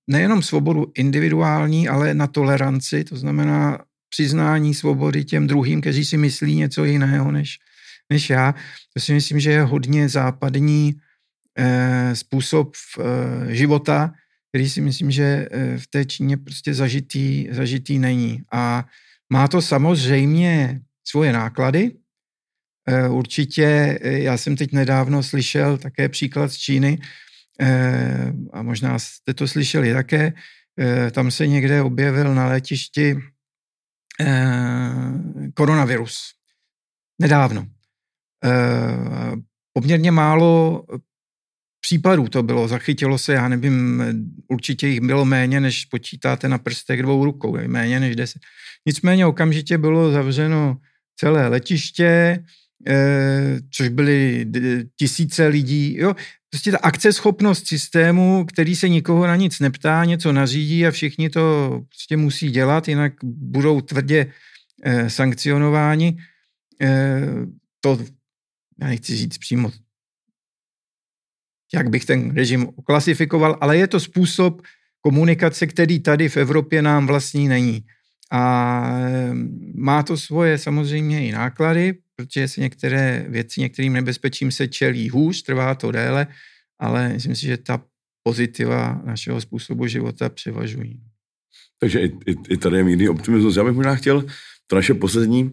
[0.07, 6.55] nejenom svobodu individuální, ale na toleranci, to znamená přiznání svobody těm druhým, kteří si myslí
[6.55, 7.59] něco jiného než,
[8.09, 8.55] než já.
[8.93, 10.95] To si myslím, že je hodně západní
[12.13, 12.71] způsob
[13.47, 14.13] života,
[14.51, 18.43] který si myslím, že v té Číně prostě zažitý, zažitý není.
[18.51, 18.85] A
[19.33, 21.91] má to samozřejmě svoje náklady.
[23.09, 26.99] Určitě, já jsem teď nedávno slyšel také příklad z Číny,
[28.53, 30.33] a možná jste to slyšeli také,
[31.11, 33.34] tam se někde objevil na letišti
[35.53, 36.17] koronavirus.
[37.21, 37.67] Nedávno.
[39.73, 40.83] Poměrně málo
[41.81, 44.03] případů to bylo, zachytilo se, já nevím,
[44.47, 48.41] určitě jich bylo méně, než počítáte na prstech dvou rukou, méně než deset.
[48.85, 50.77] Nicméně okamžitě bylo zavřeno
[51.15, 52.43] celé letiště, eh,
[53.71, 54.45] což byly
[54.95, 55.97] tisíce lidí.
[55.97, 56.15] Jo,
[56.49, 61.69] prostě ta akceschopnost systému, který se nikoho na nic neptá, něco nařídí a všichni to
[61.89, 64.31] prostě musí dělat, jinak budou tvrdě
[64.83, 66.17] eh, sankcionováni.
[66.81, 67.21] Eh,
[67.81, 67.99] to,
[68.81, 69.71] já nechci říct přímo
[71.75, 74.61] jak bych ten režim klasifikoval, ale je to způsob
[75.01, 77.85] komunikace, který tady v Evropě nám vlastní není.
[78.31, 78.99] A
[79.75, 85.43] má to svoje samozřejmě i náklady, protože se některé věci, některým nebezpečím se čelí hůř,
[85.43, 86.27] trvá to déle,
[86.79, 87.83] ale myslím si, že ta
[88.23, 91.01] pozitiva našeho způsobu života převažují.
[91.79, 93.55] Takže i, i, i tady je mírný optimismus.
[93.55, 94.25] Já bych možná chtěl
[94.67, 95.51] to naše poslední uh,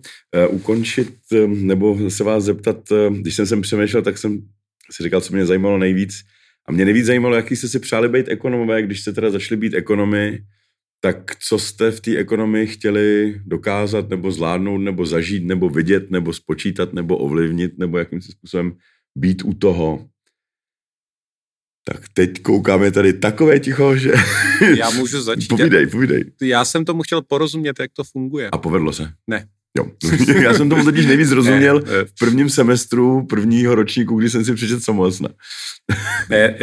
[0.55, 4.43] ukončit, uh, nebo se vás zeptat, uh, když jsem sem přemýšlel, tak jsem
[4.91, 6.25] si říkal, co mě zajímalo nejvíc.
[6.69, 9.75] A mě nejvíc zajímalo, jaký jste si přáli být ekonomové, když jste teda zašli být
[9.75, 10.39] ekonomy,
[11.05, 16.33] tak co jste v té ekonomii chtěli dokázat, nebo zvládnout, nebo zažít, nebo vidět, nebo
[16.33, 18.77] spočítat, nebo ovlivnit, nebo jakým způsobem
[19.19, 20.09] být u toho.
[21.85, 24.13] Tak teď koukáme tady takové ticho, že...
[24.79, 25.49] Já můžu začít.
[25.49, 26.25] povídej, povídej.
[26.43, 28.51] Já jsem tomu chtěl porozumět, jak to funguje.
[28.51, 29.13] A povedlo se?
[29.27, 29.49] Ne.
[29.79, 29.87] Jo.
[30.43, 34.81] Já jsem tomu totiž nejvíc rozuměl v prvním semestru prvního ročníku, kdy jsem si přečetl
[34.81, 35.29] samohlasna.
[36.31, 36.59] ne,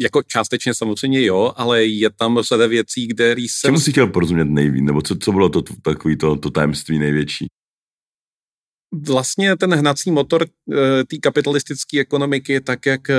[0.00, 3.68] jako částečně samozřejmě jo, ale je tam řada věcí, kde jsem...
[3.68, 7.46] Čemu si chtěl porozumět nejvíc, nebo co, co bylo to takový to, to tajemství největší?
[9.06, 13.16] Vlastně ten hnací motor eh, té kapitalistické ekonomiky, tak jak, eh,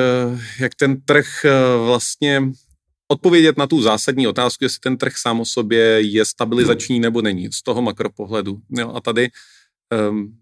[0.60, 1.52] jak ten trh eh,
[1.86, 2.42] vlastně
[3.12, 7.52] odpovědět na tu zásadní otázku, jestli ten trh sám o sobě je stabilizační nebo není
[7.52, 8.62] z toho makropohledu.
[8.70, 9.30] Jo, a tady
[10.10, 10.38] um,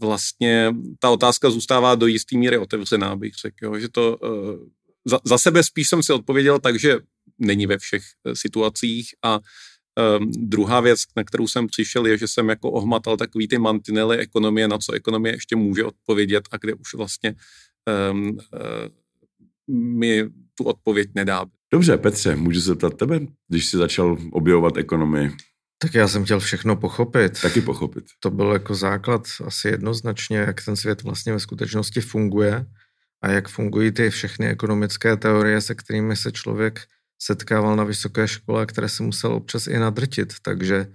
[0.00, 3.64] vlastně ta otázka zůstává do jisté míry otevřená, bych řekl.
[3.64, 4.68] Jo, že to, uh,
[5.04, 6.98] za, za sebe spíš jsem si odpověděl tak, že
[7.38, 12.28] není ve všech uh, situacích a um, druhá věc, na kterou jsem přišel, je, že
[12.28, 16.74] jsem jako ohmatal takový ty mantinely ekonomie, na co ekonomie ještě může odpovědět a kde
[16.74, 17.34] už vlastně
[18.12, 18.36] um, uh,
[19.76, 21.46] mi tu odpověď nedá.
[21.72, 25.30] Dobře, Petře, můžu se zeptat tebe, když jsi začal objevovat ekonomii?
[25.78, 27.40] Tak já jsem chtěl všechno pochopit.
[27.42, 28.04] Taky pochopit.
[28.20, 32.66] To byl jako základ asi jednoznačně, jak ten svět vlastně ve skutečnosti funguje
[33.22, 36.80] a jak fungují ty všechny ekonomické teorie, se kterými se člověk
[37.22, 40.32] setkával na vysoké škole, které se musel občas i nadrtit.
[40.42, 40.86] Takže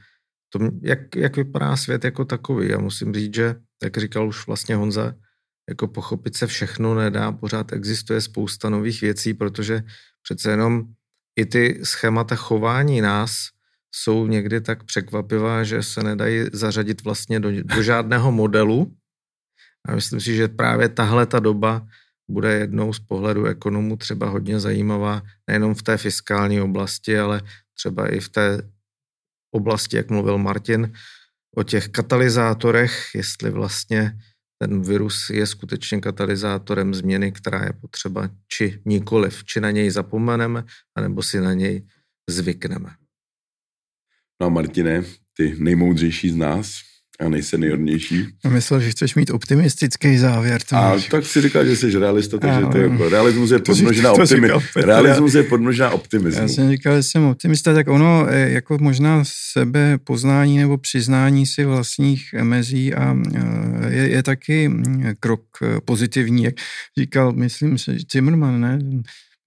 [0.50, 2.70] to, jak, jak vypadá svět jako takový.
[2.70, 5.14] Já musím říct, že, jak říkal už vlastně Honza,
[5.70, 9.84] jako pochopit se všechno nedá, pořád existuje spousta nových věcí, protože
[10.22, 10.84] přece jenom
[11.36, 13.48] i ty schémata chování nás
[13.92, 18.96] jsou někdy tak překvapivá, že se nedají zařadit vlastně do, do žádného modelu.
[19.88, 21.88] A myslím si, že právě tahle ta doba
[22.28, 27.42] bude jednou z pohledu ekonomů třeba hodně zajímavá, nejenom v té fiskální oblasti, ale
[27.74, 28.70] třeba i v té
[29.52, 30.94] oblasti, jak mluvil Martin,
[31.56, 34.18] o těch katalyzátorech, jestli vlastně
[34.58, 40.64] ten virus je skutečně katalyzátorem změny, která je potřeba, či nikoliv, či na něj zapomeneme,
[40.96, 41.88] anebo si na něj
[42.30, 42.90] zvykneme.
[44.42, 45.04] No a Martine,
[45.38, 46.80] ty nejmoudřejší z nás,
[47.20, 48.28] a nejseniornější.
[48.50, 50.62] Myslel, že chceš mít optimistický závěr.
[50.72, 51.08] A máš.
[51.08, 55.34] tak si říkal, že jsi realista, takže to je jako, realismus je podmnožná optimi, realismus
[55.34, 56.42] je podmnožná optimismu.
[56.42, 61.46] Já jsem říkal, že jsem optimista, tak ono eh, jako možná sebe poznání nebo přiznání
[61.46, 66.56] si vlastních mezí a eh, je, je taky mm, krok eh, pozitivní, jak
[66.98, 68.80] říkal, myslím, že Zimmerman, ne?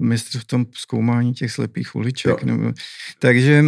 [0.03, 2.43] mistr v tom zkoumání těch slepých uliček.
[2.43, 2.73] Nebo,
[3.19, 3.65] takže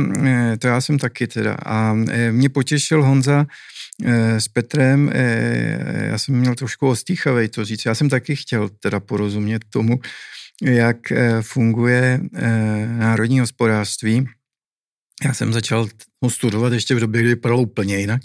[0.58, 1.56] to já jsem taky teda.
[1.66, 1.96] A
[2.30, 3.46] mě potěšil Honza,
[4.38, 7.84] s Petrem, eh, já jsem měl trošku ostýchavej to říct.
[7.86, 10.00] Já jsem taky chtěl teda porozumět tomu,
[10.62, 12.20] jak eh, funguje
[12.98, 14.26] národní hospodářství.
[15.24, 15.88] Já jsem začal
[16.22, 18.22] ho studovat ještě v době, kdy vypadalo úplně jinak.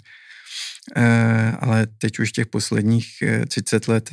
[1.58, 3.06] Ale teď už těch posledních
[3.48, 4.10] 30 let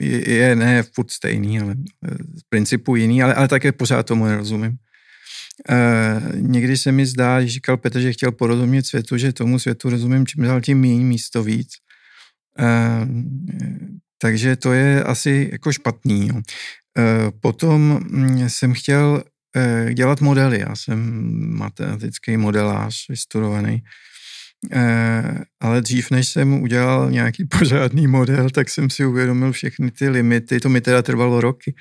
[0.00, 1.74] je ne furt stejný, ale
[2.36, 4.78] z principu jiný, ale, ale také pořád tomu nerozumím.
[5.70, 9.90] Uh, někdy se mi zdá, když říkal Petr, že chtěl porozumět světu, že tomu světu
[9.90, 11.68] rozumím čím dál tím méně místo víc.
[12.58, 13.08] Uh,
[14.18, 16.28] Takže to je asi jako špatný.
[16.28, 16.40] Jo.
[16.98, 19.22] Eh, potom mm, jsem chtěl
[19.56, 20.60] eh, dělat modely.
[20.60, 23.82] Já jsem matematický modelář vystudovaný.
[24.72, 30.08] Eh, ale dřív, než jsem udělal nějaký pořádný model, tak jsem si uvědomil všechny ty
[30.08, 30.60] limity.
[30.60, 31.74] To mi teda trvalo roky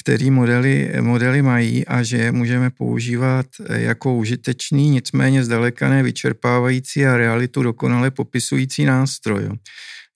[0.00, 7.16] který modely, modely mají a že je můžeme používat jako užitečný, nicméně zdaleka nevyčerpávající a
[7.16, 9.48] realitu dokonale popisující nástroj.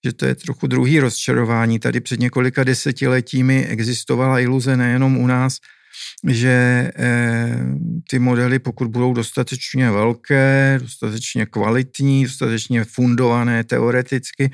[0.05, 1.79] Že to je trochu druhý rozčarování.
[1.79, 5.57] Tady před několika desetiletími existovala iluze nejenom u nás,
[6.27, 7.59] že eh,
[8.09, 14.51] ty modely, pokud budou dostatečně velké, dostatečně kvalitní, dostatečně fundované teoreticky,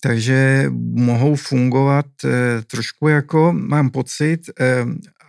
[0.00, 2.28] takže mohou fungovat eh,
[2.66, 4.84] trošku jako, mám pocit, eh,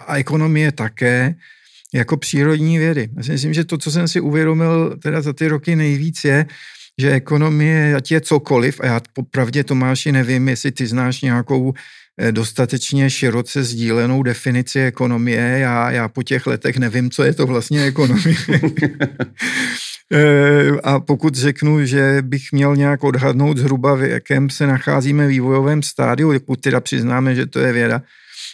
[0.07, 1.35] a ekonomie také,
[1.93, 3.09] jako přírodní vědy.
[3.17, 6.45] Já si myslím, že to, co jsem si uvědomil teda za ty roky nejvíc je,
[6.99, 11.73] že ekonomie, ať je cokoliv, a já popravdě Tomáši nevím, jestli ty znáš nějakou
[12.17, 15.59] eh, dostatečně široce sdílenou definici ekonomie.
[15.59, 18.35] Já, já po těch letech nevím, co je to vlastně ekonomie.
[20.13, 25.83] Eh, a pokud řeknu, že bych měl nějak odhadnout zhruba, v jakém se nacházíme vývojovém
[25.83, 28.01] stádiu, pokud teda přiznáme, že to je věda,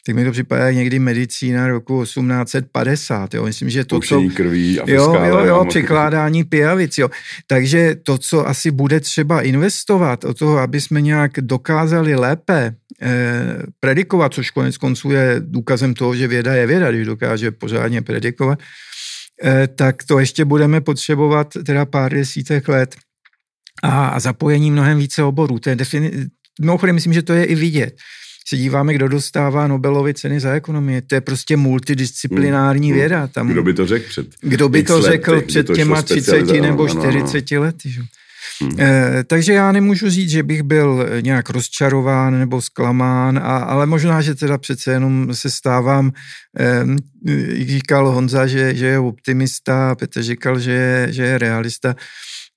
[0.06, 3.34] tak mi to připadá někdy medicína roku 1850.
[3.34, 3.46] Jo.
[3.46, 4.22] Myslím, že to, co...
[4.34, 6.98] krví a jo, jo, jo, překládání pijavic.
[6.98, 7.10] Jo.
[7.48, 13.58] Takže to, co asi bude třeba investovat o toho, aby jsme nějak dokázali lépe eh,
[13.80, 18.60] predikovat, což konec konců je důkazem toho, že věda je věda, když dokáže pořádně predikovat,
[18.60, 18.64] Eh,
[19.76, 22.96] tak to ještě budeme potřebovat teda pár desítek let
[23.84, 25.60] a zapojení mnohem více oborů.
[25.60, 26.28] To je defini-
[26.62, 27.96] Mimochodem, myslím, že to je i vidět.
[28.48, 31.02] Se díváme, kdo dostává Nobelovy ceny za ekonomii.
[31.02, 33.00] To je prostě multidisciplinární hmm.
[33.00, 33.28] věda.
[33.28, 37.52] Tam, kdo by to řekl před Kdo by to řekl před těma 30 nebo 40
[37.52, 37.90] lety.
[37.90, 38.02] Že?
[38.80, 44.22] Eh, takže já nemůžu říct, že bych byl nějak rozčarován nebo zklamán, a, ale možná,
[44.22, 46.12] že teda přece jenom se stávám,
[46.60, 46.86] eh,
[47.66, 51.96] říkal Honza, že, že je optimista, Petr říkal, že je, že je realista,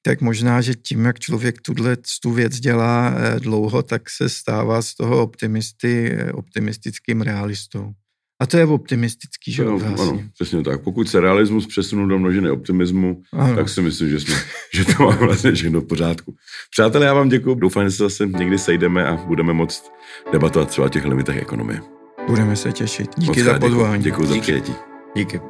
[0.02, 4.82] tak možná, že tím, jak člověk tuhle tu věc dělá eh, dlouho, tak se stává
[4.82, 7.92] z toho optimisty, eh, optimistickým realistou.
[8.40, 10.82] A to je optimistický, že ano, ano, přesně tak.
[10.82, 13.56] Pokud se realismus přesunu do množiny optimismu, ano.
[13.56, 14.34] tak si myslím, že, jsme,
[14.74, 16.34] že to má vlastně všechno v pořádku.
[16.70, 17.54] Přátelé, já vám děkuji.
[17.54, 19.92] Doufám, že se zase někdy sejdeme a budeme moct
[20.32, 21.80] debatovat třeba o těch limitech ekonomie.
[22.26, 23.10] Budeme se těšit.
[23.16, 24.02] Díky Moc za pozvání.
[24.02, 24.74] Děkuji za přijetí.
[25.16, 25.40] Díky.